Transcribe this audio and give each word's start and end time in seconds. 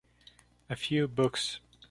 A 0.67 0.75
few 0.75 1.07
books. 1.07 1.59